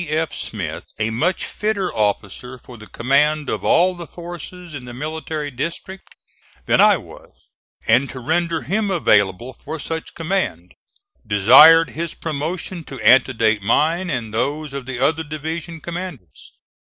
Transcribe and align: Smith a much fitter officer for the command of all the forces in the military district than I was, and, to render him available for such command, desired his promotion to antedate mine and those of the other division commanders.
Smith 0.31 0.93
a 0.99 1.11
much 1.11 1.45
fitter 1.45 1.93
officer 1.93 2.57
for 2.57 2.75
the 2.75 2.87
command 2.87 3.51
of 3.51 3.63
all 3.63 3.93
the 3.93 4.07
forces 4.07 4.73
in 4.73 4.85
the 4.85 4.95
military 4.95 5.51
district 5.51 6.15
than 6.65 6.81
I 6.81 6.97
was, 6.97 7.29
and, 7.87 8.09
to 8.09 8.19
render 8.19 8.63
him 8.63 8.89
available 8.89 9.53
for 9.53 9.77
such 9.77 10.15
command, 10.15 10.73
desired 11.27 11.91
his 11.91 12.15
promotion 12.15 12.83
to 12.85 12.99
antedate 13.01 13.61
mine 13.61 14.09
and 14.09 14.33
those 14.33 14.73
of 14.73 14.87
the 14.87 14.97
other 14.97 15.23
division 15.23 15.79
commanders. 15.79 16.51